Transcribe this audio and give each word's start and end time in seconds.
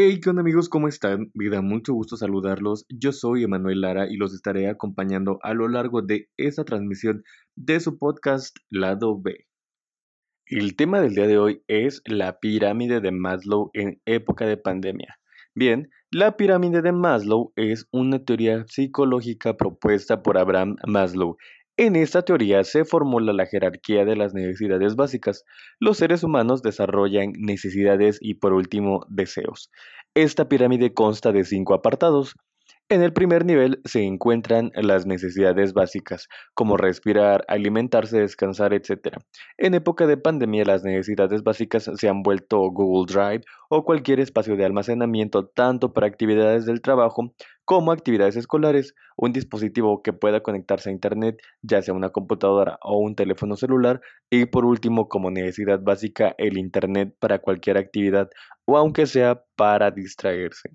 Hey, 0.00 0.20
¿qué 0.20 0.30
onda 0.30 0.42
amigos? 0.42 0.68
¿Cómo 0.68 0.86
están? 0.86 1.32
Me 1.34 1.48
da 1.48 1.60
mucho 1.60 1.92
gusto 1.92 2.16
saludarlos. 2.16 2.86
Yo 2.88 3.10
soy 3.10 3.42
Emanuel 3.42 3.80
Lara 3.80 4.06
y 4.08 4.16
los 4.16 4.32
estaré 4.32 4.68
acompañando 4.68 5.40
a 5.42 5.54
lo 5.54 5.66
largo 5.66 6.02
de 6.02 6.28
esta 6.36 6.64
transmisión 6.64 7.24
de 7.56 7.80
su 7.80 7.98
podcast 7.98 8.56
Lado 8.70 9.20
B. 9.20 9.48
El 10.46 10.76
tema 10.76 11.00
del 11.00 11.16
día 11.16 11.26
de 11.26 11.38
hoy 11.38 11.64
es 11.66 12.00
la 12.04 12.38
pirámide 12.38 13.00
de 13.00 13.10
Maslow 13.10 13.70
en 13.74 14.00
época 14.04 14.46
de 14.46 14.56
pandemia. 14.56 15.18
Bien, 15.56 15.90
la 16.12 16.36
pirámide 16.36 16.80
de 16.80 16.92
Maslow 16.92 17.52
es 17.56 17.88
una 17.90 18.24
teoría 18.24 18.64
psicológica 18.68 19.56
propuesta 19.56 20.22
por 20.22 20.38
Abraham 20.38 20.76
Maslow 20.86 21.36
en 21.78 21.94
esta 21.94 22.22
teoría 22.22 22.64
se 22.64 22.84
formula 22.84 23.32
la 23.32 23.46
jerarquía 23.46 24.04
de 24.04 24.16
las 24.16 24.34
necesidades 24.34 24.96
básicas. 24.96 25.44
Los 25.78 25.98
seres 25.98 26.24
humanos 26.24 26.60
desarrollan 26.60 27.32
necesidades 27.38 28.18
y 28.20 28.34
por 28.34 28.52
último 28.52 29.06
deseos. 29.08 29.70
Esta 30.12 30.48
pirámide 30.48 30.92
consta 30.92 31.30
de 31.30 31.44
cinco 31.44 31.74
apartados. 31.74 32.34
En 32.90 33.02
el 33.02 33.12
primer 33.12 33.44
nivel 33.44 33.80
se 33.84 34.02
encuentran 34.02 34.72
las 34.74 35.06
necesidades 35.06 35.72
básicas, 35.72 36.26
como 36.52 36.76
respirar, 36.76 37.44
alimentarse, 37.46 38.18
descansar, 38.18 38.72
etc. 38.72 39.18
En 39.56 39.74
época 39.74 40.06
de 40.08 40.16
pandemia 40.16 40.64
las 40.64 40.82
necesidades 40.82 41.44
básicas 41.44 41.90
se 41.94 42.08
han 42.08 42.22
vuelto 42.22 42.58
Google 42.70 43.12
Drive 43.12 43.44
o 43.68 43.84
cualquier 43.84 44.18
espacio 44.18 44.56
de 44.56 44.64
almacenamiento 44.64 45.46
tanto 45.46 45.92
para 45.92 46.08
actividades 46.08 46.66
del 46.66 46.80
trabajo 46.80 47.34
como 47.68 47.92
actividades 47.92 48.34
escolares, 48.36 48.94
un 49.14 49.34
dispositivo 49.34 50.02
que 50.02 50.14
pueda 50.14 50.40
conectarse 50.42 50.88
a 50.88 50.92
Internet, 50.94 51.42
ya 51.60 51.82
sea 51.82 51.92
una 51.92 52.08
computadora 52.08 52.78
o 52.80 52.96
un 52.96 53.14
teléfono 53.14 53.56
celular, 53.56 54.00
y 54.30 54.46
por 54.46 54.64
último 54.64 55.06
como 55.06 55.30
necesidad 55.30 55.78
básica 55.78 56.34
el 56.38 56.56
Internet 56.56 57.14
para 57.20 57.40
cualquier 57.40 57.76
actividad 57.76 58.30
o 58.64 58.78
aunque 58.78 59.04
sea 59.04 59.44
para 59.54 59.90
distraerse. 59.90 60.70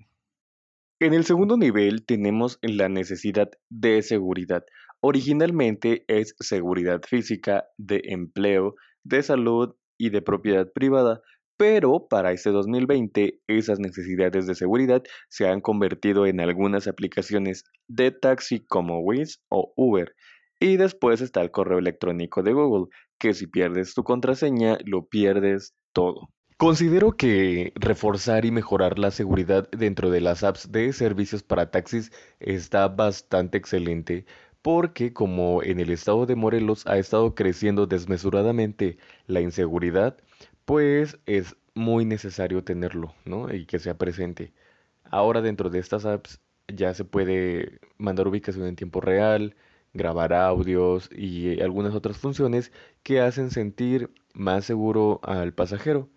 En 1.00 1.14
el 1.14 1.24
segundo 1.24 1.56
nivel 1.56 2.06
tenemos 2.06 2.60
la 2.62 2.88
necesidad 2.88 3.50
de 3.68 4.00
seguridad. 4.02 4.64
Originalmente 5.00 6.04
es 6.06 6.36
seguridad 6.38 7.00
física, 7.04 7.64
de 7.76 8.02
empleo, 8.04 8.76
de 9.02 9.24
salud 9.24 9.74
y 9.98 10.10
de 10.10 10.22
propiedad 10.22 10.70
privada, 10.72 11.22
pero 11.56 12.06
para 12.08 12.32
este 12.32 12.50
2020 12.50 13.40
esas 13.46 13.78
necesidades 13.78 14.46
de 14.46 14.54
seguridad 14.54 15.02
se 15.28 15.48
han 15.48 15.60
convertido 15.60 16.26
en 16.26 16.40
algunas 16.40 16.86
aplicaciones 16.86 17.64
de 17.88 18.10
taxi 18.10 18.60
como 18.60 19.00
Wiz 19.00 19.40
o 19.48 19.72
Uber. 19.76 20.14
Y 20.60 20.76
después 20.76 21.20
está 21.20 21.42
el 21.42 21.50
correo 21.50 21.78
electrónico 21.78 22.42
de 22.42 22.52
Google, 22.52 22.86
que 23.18 23.34
si 23.34 23.46
pierdes 23.46 23.94
tu 23.94 24.04
contraseña 24.04 24.78
lo 24.84 25.06
pierdes 25.06 25.74
todo. 25.92 26.30
Considero 26.56 27.12
que 27.12 27.72
reforzar 27.74 28.44
y 28.44 28.52
mejorar 28.52 28.98
la 28.98 29.10
seguridad 29.10 29.68
dentro 29.70 30.10
de 30.10 30.20
las 30.20 30.44
apps 30.44 30.70
de 30.70 30.92
servicios 30.92 31.42
para 31.42 31.70
taxis 31.70 32.12
está 32.38 32.88
bastante 32.88 33.58
excelente 33.58 34.24
porque 34.64 35.12
como 35.12 35.62
en 35.62 35.78
el 35.78 35.90
estado 35.90 36.24
de 36.24 36.36
Morelos 36.36 36.86
ha 36.86 36.96
estado 36.96 37.34
creciendo 37.34 37.86
desmesuradamente 37.86 38.96
la 39.26 39.42
inseguridad, 39.42 40.16
pues 40.64 41.18
es 41.26 41.56
muy 41.74 42.04
necesario 42.04 42.64
tenerlo, 42.64 43.14
¿no? 43.24 43.52
Y 43.54 43.66
que 43.66 43.78
sea 43.78 43.98
presente. 43.98 44.52
Ahora 45.04 45.42
dentro 45.42 45.70
de 45.70 45.78
estas 45.80 46.06
apps 46.06 46.40
ya 46.68 46.94
se 46.94 47.04
puede 47.04 47.80
mandar 47.98 48.28
ubicación 48.28 48.66
en 48.66 48.76
tiempo 48.76 49.00
real, 49.00 49.56
grabar 49.92 50.32
audios 50.34 51.10
y 51.12 51.60
algunas 51.62 51.94
otras 51.94 52.18
funciones 52.18 52.72
que 53.02 53.20
hacen 53.20 53.50
sentir 53.50 54.10
más 54.34 54.64
seguro 54.64 55.20
al 55.22 55.54
pasajero. 55.54 56.08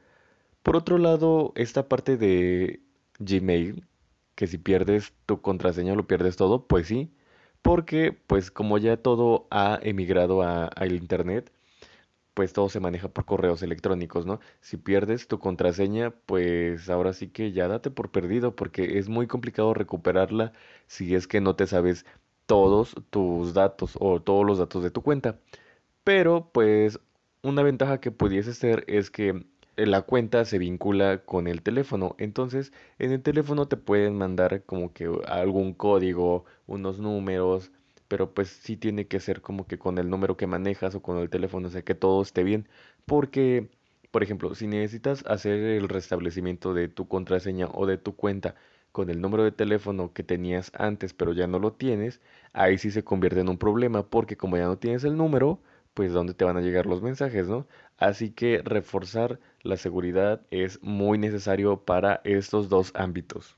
Por 0.63 0.75
otro 0.75 0.97
lado, 0.97 1.53
esta 1.55 1.87
parte 1.89 2.17
de 2.17 2.81
Gmail, 3.19 3.85
que 4.35 4.47
si 4.47 4.57
pierdes 4.57 5.13
tu 5.25 5.41
contraseña 5.41 5.95
lo 5.95 6.07
pierdes 6.07 6.37
todo, 6.37 6.67
pues 6.67 6.87
sí, 6.87 7.11
porque 7.61 8.13
pues 8.27 8.51
como 8.51 8.77
ya 8.77 8.97
todo 8.97 9.47
ha 9.51 9.79
emigrado 9.83 10.41
al 10.43 10.91
internet, 10.93 11.51
pues 12.37 12.53
todo 12.53 12.69
se 12.69 12.79
maneja 12.79 13.07
por 13.09 13.25
correos 13.25 13.63
electrónicos, 13.63 14.27
¿no? 14.27 14.39
Si 14.61 14.77
pierdes 14.77 15.27
tu 15.27 15.39
contraseña, 15.39 16.11
pues 16.27 16.87
ahora 16.87 17.13
sí 17.13 17.29
que 17.29 17.51
ya 17.51 17.67
date 17.67 17.89
por 17.89 18.11
perdido, 18.11 18.55
porque 18.55 18.99
es 18.99 19.09
muy 19.09 19.25
complicado 19.25 19.73
recuperarla 19.73 20.53
si 20.85 21.15
es 21.15 21.27
que 21.27 21.41
no 21.41 21.55
te 21.55 21.65
sabes 21.65 22.05
todos 22.45 22.95
tus 23.09 23.55
datos 23.55 23.97
o 23.99 24.21
todos 24.21 24.45
los 24.45 24.59
datos 24.59 24.83
de 24.83 24.91
tu 24.91 25.01
cuenta. 25.01 25.39
Pero 26.03 26.51
pues 26.53 26.99
una 27.43 27.63
ventaja 27.63 27.99
que 28.01 28.11
pudiese 28.11 28.53
ser 28.53 28.85
es 28.87 29.11
que 29.11 29.45
la 29.75 30.03
cuenta 30.03 30.45
se 30.45 30.59
vincula 30.59 31.25
con 31.25 31.47
el 31.47 31.63
teléfono. 31.63 32.15
Entonces, 32.19 32.71
en 32.99 33.11
el 33.13 33.23
teléfono 33.23 33.67
te 33.67 33.77
pueden 33.77 34.15
mandar 34.17 34.63
como 34.65 34.93
que 34.93 35.09
algún 35.27 35.73
código, 35.73 36.45
unos 36.67 36.99
números, 36.99 37.71
pero 38.07 38.33
pues 38.33 38.49
sí 38.49 38.77
tiene 38.77 39.07
que 39.07 39.19
ser 39.19 39.41
como 39.41 39.67
que 39.67 39.77
con 39.79 39.97
el 39.97 40.09
número 40.09 40.37
que 40.37 40.47
manejas 40.47 40.95
o 40.95 41.01
con 41.01 41.17
el 41.17 41.29
teléfono, 41.29 41.67
o 41.67 41.71
sea, 41.71 41.83
que 41.83 41.95
todo 41.95 42.21
esté 42.21 42.43
bien. 42.43 42.67
Porque, 43.05 43.69
por 44.11 44.23
ejemplo, 44.23 44.53
si 44.55 44.67
necesitas 44.67 45.23
hacer 45.27 45.59
el 45.59 45.89
restablecimiento 45.89 46.73
de 46.73 46.87
tu 46.89 47.07
contraseña 47.07 47.67
o 47.73 47.85
de 47.85 47.97
tu 47.97 48.15
cuenta 48.15 48.55
con 48.91 49.09
el 49.09 49.21
número 49.21 49.43
de 49.43 49.51
teléfono 49.51 50.13
que 50.13 50.23
tenías 50.23 50.71
antes, 50.75 51.13
pero 51.13 51.33
ya 51.33 51.47
no 51.47 51.59
lo 51.59 51.73
tienes, 51.73 52.21
ahí 52.53 52.77
sí 52.77 52.91
se 52.91 53.03
convierte 53.03 53.41
en 53.41 53.49
un 53.49 53.57
problema, 53.57 54.03
porque 54.09 54.37
como 54.37 54.57
ya 54.57 54.65
no 54.65 54.77
tienes 54.77 55.03
el 55.03 55.17
número, 55.17 55.59
pues 55.93 56.11
dónde 56.13 56.33
te 56.33 56.45
van 56.45 56.57
a 56.57 56.61
llegar 56.61 56.85
los 56.85 57.01
mensajes, 57.01 57.47
¿no? 57.47 57.67
Así 57.97 58.31
que 58.31 58.61
reforzar 58.63 59.39
la 59.61 59.77
seguridad 59.77 60.41
es 60.51 60.81
muy 60.83 61.17
necesario 61.17 61.83
para 61.85 62.21
estos 62.23 62.69
dos 62.69 62.91
ámbitos. 62.95 63.55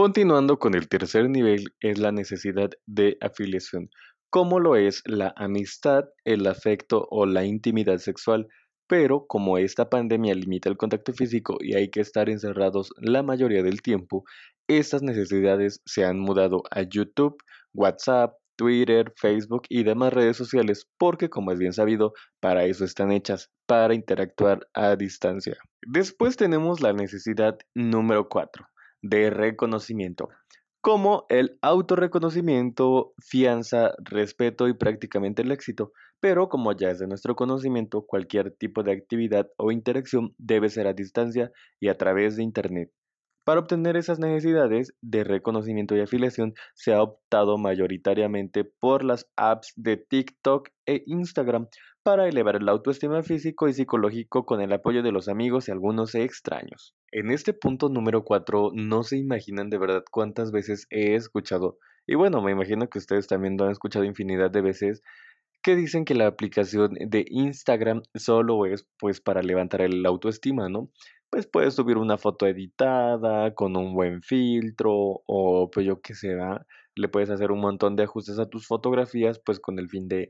Continuando 0.00 0.60
con 0.60 0.76
el 0.76 0.88
tercer 0.88 1.28
nivel 1.28 1.74
es 1.80 1.98
la 1.98 2.12
necesidad 2.12 2.70
de 2.86 3.18
afiliación, 3.20 3.90
como 4.30 4.60
lo 4.60 4.76
es 4.76 5.02
la 5.06 5.34
amistad, 5.34 6.04
el 6.24 6.46
afecto 6.46 7.08
o 7.10 7.26
la 7.26 7.44
intimidad 7.44 7.98
sexual, 7.98 8.46
pero 8.86 9.26
como 9.26 9.58
esta 9.58 9.90
pandemia 9.90 10.36
limita 10.36 10.68
el 10.68 10.76
contacto 10.76 11.12
físico 11.12 11.56
y 11.58 11.74
hay 11.74 11.90
que 11.90 11.98
estar 11.98 12.30
encerrados 12.30 12.92
la 12.98 13.24
mayoría 13.24 13.64
del 13.64 13.82
tiempo, 13.82 14.22
estas 14.68 15.02
necesidades 15.02 15.82
se 15.84 16.04
han 16.04 16.20
mudado 16.20 16.62
a 16.70 16.82
YouTube, 16.82 17.36
WhatsApp, 17.74 18.34
Twitter, 18.54 19.12
Facebook 19.16 19.62
y 19.68 19.82
demás 19.82 20.12
redes 20.12 20.36
sociales, 20.36 20.86
porque 20.96 21.28
como 21.28 21.50
es 21.50 21.58
bien 21.58 21.72
sabido, 21.72 22.12
para 22.38 22.66
eso 22.66 22.84
están 22.84 23.10
hechas, 23.10 23.50
para 23.66 23.94
interactuar 23.94 24.60
a 24.74 24.94
distancia. 24.94 25.56
Después 25.84 26.36
tenemos 26.36 26.80
la 26.80 26.92
necesidad 26.92 27.58
número 27.74 28.28
4, 28.28 28.64
de 29.02 29.30
reconocimiento, 29.30 30.28
como 30.80 31.26
el 31.28 31.58
autorreconocimiento, 31.62 33.12
fianza, 33.18 33.92
respeto 33.98 34.68
y 34.68 34.74
prácticamente 34.74 35.42
el 35.42 35.52
éxito. 35.52 35.92
Pero 36.20 36.48
como 36.48 36.72
ya 36.72 36.90
es 36.90 36.98
de 36.98 37.06
nuestro 37.06 37.36
conocimiento, 37.36 38.02
cualquier 38.02 38.50
tipo 38.50 38.82
de 38.82 38.92
actividad 38.92 39.48
o 39.56 39.70
interacción 39.70 40.34
debe 40.38 40.68
ser 40.68 40.86
a 40.86 40.92
distancia 40.92 41.52
y 41.80 41.88
a 41.88 41.96
través 41.96 42.36
de 42.36 42.42
Internet. 42.42 42.90
Para 43.48 43.60
obtener 43.60 43.96
esas 43.96 44.18
necesidades 44.18 44.92
de 45.00 45.24
reconocimiento 45.24 45.96
y 45.96 46.00
afiliación 46.00 46.52
se 46.74 46.92
ha 46.92 47.02
optado 47.02 47.56
mayoritariamente 47.56 48.62
por 48.62 49.02
las 49.02 49.26
apps 49.36 49.72
de 49.74 49.96
TikTok 49.96 50.68
e 50.84 51.02
Instagram 51.06 51.68
para 52.02 52.28
elevar 52.28 52.56
el 52.56 52.68
autoestima 52.68 53.22
físico 53.22 53.66
y 53.66 53.72
psicológico 53.72 54.44
con 54.44 54.60
el 54.60 54.70
apoyo 54.74 55.02
de 55.02 55.12
los 55.12 55.28
amigos 55.28 55.66
y 55.66 55.70
algunos 55.70 56.14
extraños. 56.14 56.94
En 57.10 57.30
este 57.30 57.54
punto 57.54 57.88
número 57.88 58.22
4 58.22 58.72
no 58.74 59.02
se 59.02 59.16
imaginan 59.16 59.70
de 59.70 59.78
verdad 59.78 60.04
cuántas 60.10 60.52
veces 60.52 60.86
he 60.90 61.14
escuchado, 61.14 61.78
y 62.06 62.16
bueno, 62.16 62.42
me 62.42 62.52
imagino 62.52 62.90
que 62.90 62.98
ustedes 62.98 63.28
también 63.28 63.56
lo 63.56 63.64
han 63.64 63.70
escuchado 63.70 64.04
infinidad 64.04 64.50
de 64.50 64.60
veces, 64.60 65.02
que 65.62 65.74
dicen 65.74 66.04
que 66.04 66.14
la 66.14 66.26
aplicación 66.26 66.94
de 66.94 67.24
Instagram 67.28 68.02
solo 68.14 68.66
es 68.66 68.86
pues 68.98 69.22
para 69.22 69.42
levantar 69.42 69.80
el 69.80 70.04
autoestima, 70.04 70.68
¿no? 70.68 70.90
Pues 71.30 71.46
puedes 71.46 71.74
subir 71.74 71.98
una 71.98 72.18
foto 72.18 72.46
editada 72.46 73.54
con 73.54 73.76
un 73.76 73.94
buen 73.94 74.22
filtro 74.22 75.22
o 75.26 75.70
pues 75.72 75.86
yo 75.86 76.00
qué 76.00 76.14
sé, 76.14 76.36
le 76.94 77.08
puedes 77.08 77.30
hacer 77.30 77.50
un 77.50 77.60
montón 77.60 77.96
de 77.96 78.04
ajustes 78.04 78.38
a 78.38 78.48
tus 78.48 78.66
fotografías 78.66 79.40
pues 79.44 79.60
con 79.60 79.78
el 79.78 79.88
fin 79.88 80.08
de, 80.08 80.28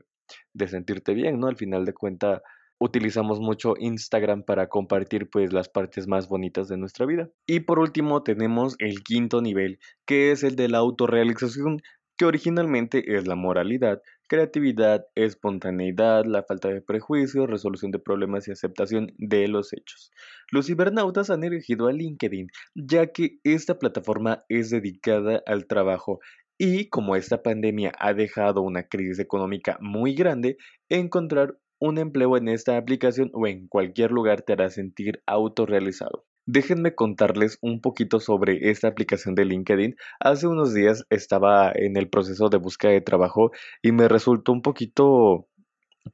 de 0.53 0.67
sentirte 0.67 1.13
bien, 1.13 1.39
¿no? 1.39 1.47
Al 1.47 1.57
final 1.57 1.85
de 1.85 1.93
cuenta 1.93 2.41
utilizamos 2.79 3.39
mucho 3.39 3.73
Instagram 3.77 4.43
para 4.43 4.67
compartir 4.67 5.29
pues 5.29 5.51
las 5.51 5.69
partes 5.69 6.07
más 6.07 6.29
bonitas 6.29 6.69
de 6.69 6.77
nuestra 6.77 7.05
vida. 7.05 7.29
Y 7.45 7.61
por 7.61 7.79
último 7.79 8.23
tenemos 8.23 8.75
el 8.79 9.03
quinto 9.03 9.41
nivel, 9.41 9.79
que 10.05 10.31
es 10.31 10.43
el 10.43 10.55
de 10.55 10.69
la 10.69 10.77
autorrealización, 10.77 11.81
que 12.19 12.25
originalmente 12.25 13.15
es 13.15 13.27
la 13.27 13.35
moralidad, 13.35 14.01
creatividad, 14.27 15.05
espontaneidad, 15.15 16.25
la 16.25 16.43
falta 16.43 16.67
de 16.67 16.81
prejuicios, 16.81 17.49
resolución 17.49 17.91
de 17.91 17.99
problemas 17.99 18.45
y 18.45 18.51
aceptación 18.51 19.13
de 19.17 19.47
los 19.47 19.71
hechos. 19.71 20.11
Los 20.51 20.67
cibernautas 20.67 21.29
han 21.29 21.45
elegido 21.45 21.87
a 21.87 21.93
LinkedIn 21.93 22.49
ya 22.75 23.07
que 23.13 23.39
esta 23.45 23.79
plataforma 23.79 24.43
es 24.49 24.69
dedicada 24.69 25.41
al 25.45 25.65
trabajo 25.65 26.19
y 26.57 26.89
como 26.89 27.15
esta 27.15 27.41
pandemia 27.41 27.93
ha 27.97 28.13
dejado 28.13 28.63
una 28.63 28.83
crisis 28.83 29.19
económica 29.19 29.77
muy 29.79 30.13
grande, 30.13 30.57
encontrar 30.89 31.57
un 31.79 31.99
empleo 31.99 32.35
en 32.35 32.49
esta 32.49 32.75
aplicación 32.75 33.31
o 33.33 33.47
en 33.47 33.69
cualquier 33.69 34.11
lugar 34.11 34.41
te 34.41 34.51
hará 34.51 34.69
sentir 34.69 35.23
autorrealizado. 35.25 36.25
Déjenme 36.45 36.95
contarles 36.95 37.59
un 37.61 37.79
poquito 37.79 38.19
sobre 38.19 38.71
esta 38.71 38.87
aplicación 38.87 39.35
de 39.35 39.45
LinkedIn. 39.45 39.95
Hace 40.19 40.47
unos 40.47 40.73
días 40.73 41.05
estaba 41.09 41.71
en 41.73 41.95
el 41.95 42.09
proceso 42.09 42.49
de 42.49 42.57
búsqueda 42.57 42.91
de 42.91 43.01
trabajo 43.01 43.51
y 43.83 43.91
me 43.91 44.07
resultó 44.07 44.51
un 44.51 44.61
poquito, 44.61 45.47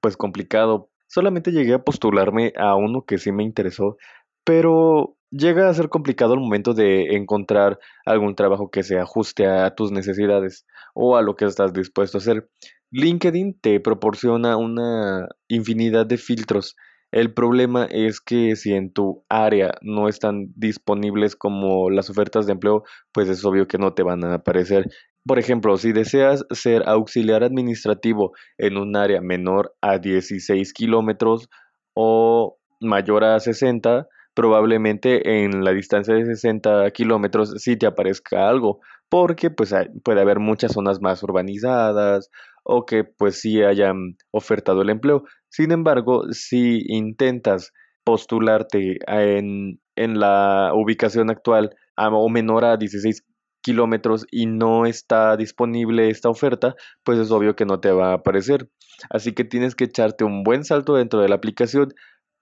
pues 0.01 0.17
complicado. 0.17 0.89
Solamente 1.07 1.51
llegué 1.51 1.73
a 1.75 1.83
postularme 1.83 2.53
a 2.57 2.75
uno 2.75 3.05
que 3.05 3.17
sí 3.17 3.31
me 3.31 3.43
interesó, 3.43 3.97
pero 4.43 5.15
llega 5.31 5.69
a 5.69 5.73
ser 5.73 5.89
complicado 5.89 6.33
el 6.33 6.39
momento 6.41 6.73
de 6.73 7.15
encontrar 7.15 7.79
algún 8.05 8.35
trabajo 8.35 8.69
que 8.69 8.83
se 8.83 8.99
ajuste 8.99 9.47
a 9.47 9.73
tus 9.75 9.91
necesidades 9.91 10.65
o 10.93 11.15
a 11.17 11.21
lo 11.21 11.35
que 11.35 11.45
estás 11.45 11.73
dispuesto 11.73 12.17
a 12.17 12.21
hacer. 12.21 12.49
LinkedIn 12.91 13.59
te 13.59 13.79
proporciona 13.79 14.57
una 14.57 15.27
infinidad 15.47 16.05
de 16.05 16.17
filtros 16.17 16.75
el 17.15 17.33
problema 17.33 17.85
es 17.85 18.19
que 18.19 18.57
si 18.57 18.73
en 18.73 18.91
tu 18.91 19.23
área 19.29 19.75
no 19.81 20.09
están 20.09 20.51
disponibles 20.57 21.37
como 21.37 21.89
las 21.89 22.09
ofertas 22.09 22.45
de 22.45 22.51
empleo, 22.51 22.83
pues 23.13 23.29
es 23.29 23.45
obvio 23.45 23.69
que 23.69 23.77
no 23.77 23.93
te 23.93 24.03
van 24.03 24.25
a 24.25 24.33
aparecer. 24.33 24.89
Por 25.25 25.39
ejemplo, 25.39 25.77
si 25.77 25.93
deseas 25.93 26.45
ser 26.51 26.83
auxiliar 26.89 27.45
administrativo 27.45 28.33
en 28.57 28.75
un 28.75 28.97
área 28.97 29.21
menor 29.21 29.73
a 29.79 29.97
16 29.97 30.73
kilómetros 30.73 31.47
o 31.93 32.57
mayor 32.81 33.23
a 33.23 33.39
60, 33.39 34.09
probablemente 34.33 35.45
en 35.45 35.63
la 35.63 35.71
distancia 35.71 36.15
de 36.15 36.25
60 36.25 36.91
kilómetros 36.91 37.53
sí 37.59 37.77
te 37.77 37.85
aparezca 37.85 38.49
algo, 38.49 38.81
porque 39.07 39.49
pues 39.49 39.73
puede 40.03 40.19
haber 40.19 40.39
muchas 40.39 40.73
zonas 40.73 40.99
más 40.99 41.23
urbanizadas 41.23 42.29
o 42.65 42.85
que 42.85 43.03
pues 43.03 43.39
sí 43.39 43.63
hayan 43.63 44.17
ofertado 44.31 44.81
el 44.81 44.89
empleo. 44.89 45.23
Sin 45.49 45.71
embargo, 45.71 46.23
si 46.31 46.81
intentas 46.87 47.71
postularte 48.03 48.97
en, 49.07 49.79
en 49.95 50.19
la 50.19 50.71
ubicación 50.73 51.29
actual 51.29 51.75
o 51.97 52.29
menor 52.29 52.65
a 52.65 52.77
16 52.77 53.23
kilómetros 53.61 54.27
y 54.29 54.47
no 54.47 54.85
está 54.85 55.37
disponible 55.37 56.09
esta 56.09 56.29
oferta, 56.29 56.75
pues 57.03 57.17
es 57.19 57.31
obvio 57.31 57.55
que 57.55 57.65
no 57.65 57.79
te 57.79 57.91
va 57.91 58.11
a 58.11 58.15
aparecer. 58.15 58.69
Así 59.09 59.33
que 59.33 59.43
tienes 59.43 59.75
que 59.75 59.85
echarte 59.85 60.23
un 60.23 60.43
buen 60.43 60.63
salto 60.63 60.95
dentro 60.95 61.21
de 61.21 61.29
la 61.29 61.35
aplicación 61.35 61.93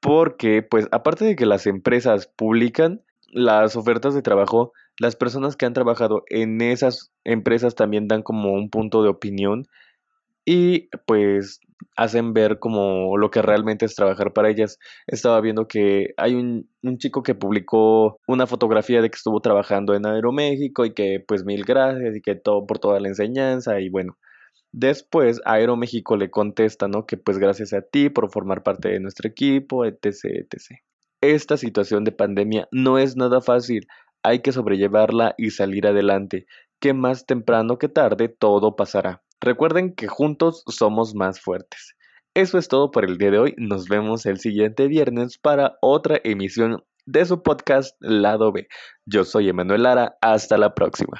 porque, 0.02 0.64
pues, 0.64 0.88
aparte 0.92 1.24
de 1.24 1.36
que 1.38 1.46
las 1.46 1.66
empresas 1.66 2.28
publican 2.28 3.02
las 3.32 3.78
ofertas 3.78 4.14
de 4.14 4.22
trabajo, 4.22 4.74
las 5.00 5.16
personas 5.16 5.56
que 5.56 5.66
han 5.66 5.74
trabajado 5.74 6.24
en 6.30 6.62
esas 6.62 7.12
empresas 7.24 7.76
también 7.76 8.08
dan 8.08 8.22
como 8.22 8.54
un 8.54 8.70
punto 8.70 9.02
de 9.02 9.10
opinión 9.10 9.66
y 10.46 10.90
pues 11.06 11.60
hacen 11.96 12.34
ver 12.34 12.60
como 12.60 13.18
lo 13.18 13.30
que 13.32 13.42
realmente 13.42 13.86
es 13.86 13.96
trabajar 13.96 14.34
para 14.34 14.50
ellas. 14.50 14.80
Estaba 15.08 15.42
viendo 15.42 15.68
que 15.68 16.14
hay 16.18 16.36
un, 16.36 16.70
chico 16.98 17.24
que 17.24 17.36
publicó 17.36 18.20
una 18.28 18.48
fotografía 18.48 19.02
de 19.02 19.10
que 19.10 19.16
estuvo 19.16 19.40
trabajando 19.42 19.94
en 19.96 20.06
Aeroméxico 20.06 20.86
y 20.86 20.94
que 20.94 21.24
pues 21.26 21.46
mil 21.46 21.64
gracias 21.64 22.16
y 22.16 22.22
que 22.22 22.36
todo 22.36 22.66
por 22.66 22.80
toda 22.80 23.00
la 23.00 23.08
enseñanza 23.10 23.80
y 23.80 23.90
bueno. 23.90 24.18
Después 24.72 25.40
Aeroméxico 25.46 26.18
le 26.18 26.32
contesta, 26.32 26.88
¿no? 26.88 27.06
Que 27.06 27.18
pues 27.18 27.38
gracias 27.38 27.74
a 27.74 27.82
ti 27.82 28.10
por 28.10 28.32
formar 28.32 28.64
parte 28.64 28.90
de 28.90 29.00
nuestro 29.00 29.30
equipo, 29.30 29.86
etc, 29.86 30.26
etc. 30.26 30.80
Esta 31.22 31.58
situación 31.58 32.04
de 32.04 32.12
pandemia 32.12 32.68
no 32.72 32.98
es 32.98 33.16
nada 33.16 33.40
fácil, 33.40 33.88
hay 34.24 34.40
que 34.40 34.52
sobrellevarla 34.52 35.36
y 35.38 35.52
salir 35.52 35.86
adelante, 35.86 36.48
que 36.80 36.94
más 36.94 37.26
temprano 37.26 37.78
que 37.78 37.88
tarde 37.88 38.30
todo 38.30 38.76
pasará. 38.76 39.22
Recuerden 39.44 39.94
que 39.94 40.08
juntos 40.08 40.64
somos 40.68 41.16
más 41.16 41.42
fuertes. 41.42 41.98
Eso 42.34 42.58
es 42.58 42.70
todo 42.70 42.92
por 42.92 43.04
el 43.04 43.18
día 43.18 43.30
de 43.30 43.40
hoy. 43.40 43.54
Nos 43.58 43.90
vemos 43.90 44.26
el 44.26 44.40
siguiente 44.40 44.88
viernes 44.88 45.38
para 45.38 45.76
otra 45.82 46.18
emisión 46.24 46.82
de 47.06 47.26
su 47.26 47.44
podcast 47.44 47.94
Lado 48.00 48.54
B. 48.54 48.70
Yo 49.06 49.26
soy 49.26 49.50
Emanuel 49.50 49.84
Lara. 49.84 50.16
Hasta 50.22 50.58
la 50.58 50.74
próxima. 50.74 51.20